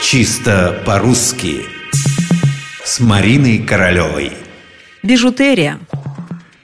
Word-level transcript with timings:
Чисто 0.00 0.82
по-русски 0.86 1.66
С 2.84 3.00
Мариной 3.00 3.58
Королевой 3.58 4.32
Бижутерия. 5.02 5.78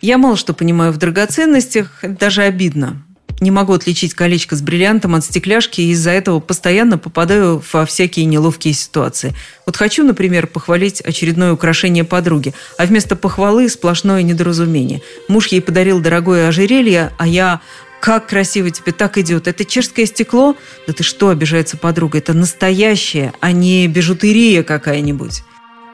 Я 0.00 0.18
мало 0.18 0.36
что 0.36 0.54
понимаю 0.54 0.92
в 0.92 0.96
драгоценностях, 0.96 2.00
даже 2.02 2.42
обидно. 2.42 3.02
Не 3.40 3.50
могу 3.50 3.72
отличить 3.72 4.14
колечко 4.14 4.56
с 4.56 4.62
бриллиантом 4.62 5.14
от 5.14 5.24
стекляшки, 5.24 5.80
и 5.80 5.90
из-за 5.90 6.10
этого 6.10 6.40
постоянно 6.40 6.98
попадаю 6.98 7.62
во 7.72 7.84
всякие 7.84 8.24
неловкие 8.26 8.72
ситуации. 8.72 9.34
Вот 9.66 9.76
хочу, 9.76 10.04
например, 10.04 10.46
похвалить 10.46 11.00
очередное 11.00 11.52
украшение 11.52 12.04
подруги, 12.04 12.54
а 12.78 12.86
вместо 12.86 13.16
похвалы 13.16 13.68
сплошное 13.68 14.22
недоразумение. 14.22 15.02
Муж 15.28 15.48
ей 15.48 15.60
подарил 15.60 16.00
дорогое 16.00 16.48
ожерелье, 16.48 17.12
а 17.18 17.26
я 17.26 17.60
как 18.04 18.26
красиво 18.26 18.70
тебе 18.70 18.92
так 18.92 19.16
идет. 19.16 19.48
Это 19.48 19.64
чешское 19.64 20.04
стекло? 20.04 20.58
Да 20.86 20.92
ты 20.92 21.02
что, 21.02 21.30
обижается 21.30 21.78
подруга, 21.78 22.18
это 22.18 22.34
настоящее, 22.34 23.32
а 23.40 23.50
не 23.50 23.88
бижутерия 23.88 24.62
какая-нибудь. 24.62 25.42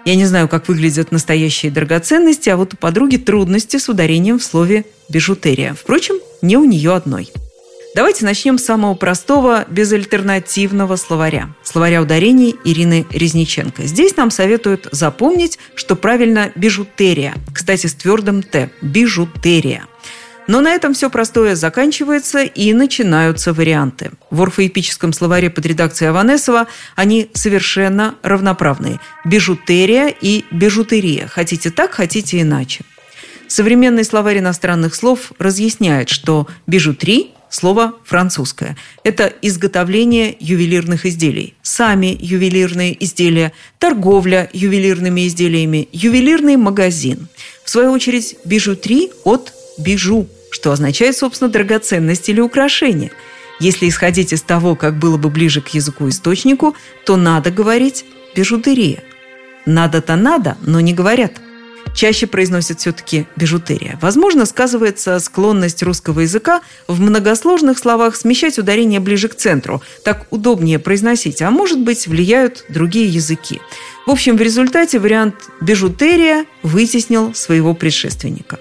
Я 0.05 0.17
не 0.17 0.25
знаю, 0.25 0.49
как 0.49 0.67
выглядят 0.67 1.13
настоящие 1.13 1.71
драгоценности, 1.71 2.49
а 2.49 2.57
вот 2.57 2.75
у 2.75 2.77
подруги 2.77 3.17
трудности 3.17 3.77
с 3.77 3.89
ударением 3.89 4.41
в 4.41 4.43
слове 4.43 4.87
«бижутерия». 5.09 5.75
Впрочем, 5.75 6.17
не 6.43 6.57
у 6.57 6.65
нее 6.65 6.97
одной. 6.97 7.31
Давайте 7.95 8.25
начнем 8.25 8.59
с 8.59 8.65
самого 8.65 8.95
простого, 8.95 9.65
безальтернативного 9.69 10.97
словаря. 10.97 11.55
Словаря 11.63 12.03
ударений 12.03 12.57
Ирины 12.65 13.07
Резниченко. 13.11 13.85
Здесь 13.85 14.17
нам 14.17 14.33
советуют 14.33 14.89
запомнить, 14.91 15.61
что 15.77 15.95
правильно 15.95 16.51
бижутерия. 16.57 17.35
Кстати, 17.55 17.87
с 17.87 17.95
твердым 17.95 18.43
«т»– 18.43 18.71
бижутерия. 18.83 19.87
Но 20.51 20.61
на 20.61 20.73
этом 20.73 20.95
все 20.95 21.11
простое 21.11 21.55
заканчивается 21.55 22.43
и 22.43 22.73
начинаются 22.73 23.53
варианты. 23.53 24.11
В 24.31 24.43
орфоэпическом 24.43 25.13
словаре 25.13 25.49
под 25.49 25.65
редакцией 25.65 26.11
Аванесова 26.11 26.67
они 26.97 27.31
совершенно 27.35 28.17
равноправные. 28.25 28.99
Бижутерия 29.25 30.09
и 30.09 30.45
бижутерия. 30.51 31.29
Хотите 31.29 31.71
так, 31.71 31.93
хотите 31.93 32.41
иначе. 32.41 32.85
Современный 33.47 34.05
словарь 34.05 34.41
иностранных 34.41 34.97
слов 34.97 35.31
разъясняет, 35.39 36.09
что 36.09 36.49
бижутри– 36.67 37.31
слово 37.49 37.95
французское. 38.05 38.77
Это 39.05 39.33
изготовление 39.43 40.37
ювелирных 40.41 41.07
изделий. 41.07 41.55
Сами 41.63 42.19
ювелирные 42.21 42.97
изделия, 43.05 43.53
торговля 43.79 44.51
ювелирными 44.53 45.29
изделиями, 45.29 45.89
ювелирный 45.93 46.57
магазин. 46.57 47.29
В 47.65 47.71
свою 47.71 47.93
очередь, 47.93 48.37
бижутри 48.45 49.13
от 49.23 49.53
бижу 49.79 50.27
что 50.51 50.73
означает, 50.73 51.17
собственно, 51.17 51.51
драгоценность 51.51 52.29
или 52.29 52.41
украшение. 52.41 53.13
Если 53.61 53.89
исходить 53.89 54.33
из 54.33 54.43
того, 54.43 54.75
как 54.75 54.99
было 54.99 55.17
бы 55.17 55.29
ближе 55.29 55.61
к 55.61 55.69
языку-источнику, 55.69 56.75
то 57.05 57.17
надо 57.17 57.51
говорить 57.51 58.05
бижутерия. 58.35 59.03
Надо-то 59.67 60.17
надо, 60.17 60.57
но 60.63 60.81
не 60.81 60.95
говорят. 60.95 61.33
Чаще 61.95 62.27
произносят 62.27 62.81
все-таки 62.81 63.27
бижутерия. 63.37 63.99
Возможно, 64.01 64.47
сказывается 64.47 65.19
склонность 65.19 65.83
русского 65.83 66.21
языка 66.21 66.63
в 66.87 67.01
многосложных 67.01 67.79
словах 67.79 68.17
смещать 68.17 68.59
ударение 68.59 69.01
ближе 69.01 69.29
к 69.29 69.35
центру. 69.35 69.83
Так 70.05 70.27
удобнее 70.31 70.79
произносить, 70.79 71.43
а 71.43 71.51
может 71.51 71.81
быть, 71.81 72.07
влияют 72.07 72.65
другие 72.69 73.07
языки. 73.07 73.61
В 74.07 74.11
общем, 74.11 74.37
в 74.37 74.41
результате 74.41 74.99
вариант 74.99 75.35
бижутерия 75.61 76.47
вытеснил 76.63 77.35
своего 77.35 77.75
предшественника. 77.75 78.59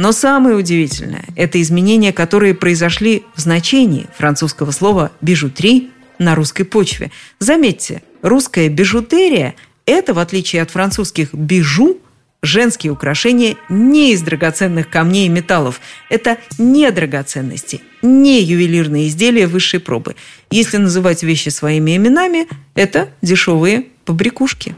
Но 0.00 0.12
самое 0.12 0.56
удивительное– 0.56 1.26
это 1.36 1.60
изменения, 1.60 2.10
которые 2.10 2.54
произошли 2.54 3.24
в 3.34 3.40
значении 3.42 4.06
французского 4.16 4.70
слова 4.70 5.12
«бижутри» 5.20 5.90
на 6.18 6.34
русской 6.34 6.64
почве. 6.64 7.10
Заметьте, 7.38 8.02
русская 8.22 8.70
бижутерия– 8.70 9.56
это, 9.84 10.14
в 10.14 10.18
отличие 10.18 10.62
от 10.62 10.70
французских 10.70 11.34
«бижу», 11.34 11.98
женские 12.42 12.92
украшения 12.92 13.56
не 13.68 14.14
из 14.14 14.22
драгоценных 14.22 14.88
камней 14.88 15.26
и 15.26 15.28
металлов. 15.28 15.82
Это 16.08 16.38
не 16.56 16.90
драгоценности, 16.90 17.82
не 18.00 18.40
ювелирные 18.40 19.06
изделия 19.06 19.46
высшей 19.46 19.80
пробы. 19.80 20.16
Если 20.50 20.78
называть 20.78 21.22
вещи 21.22 21.50
своими 21.50 21.94
именами, 21.98 22.48
это 22.74 23.10
дешевые 23.20 23.84
побрякушки. 24.06 24.74